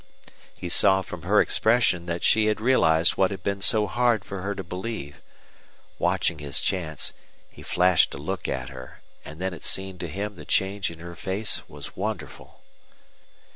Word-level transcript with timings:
He 0.55 0.67
saw 0.67 1.03
from 1.03 1.21
her 1.21 1.39
expression 1.39 2.07
that 2.07 2.23
she 2.23 2.47
had 2.47 2.59
realized 2.59 3.17
what 3.17 3.29
had 3.29 3.43
been 3.43 3.61
so 3.61 3.85
hard 3.85 4.25
for 4.25 4.41
her 4.41 4.55
to 4.55 4.63
believe. 4.63 5.21
Watching 5.99 6.39
his 6.39 6.59
chance, 6.59 7.13
he 7.51 7.61
flashed 7.61 8.15
a 8.15 8.17
look 8.17 8.47
at 8.47 8.69
her; 8.69 9.01
and 9.23 9.39
then 9.39 9.53
it 9.53 9.63
seemed 9.63 9.99
to 9.99 10.07
him 10.07 10.37
the 10.37 10.43
change 10.45 10.89
in 10.89 10.97
her 10.97 11.13
face 11.13 11.61
was 11.69 11.95
wonderful. 11.95 12.63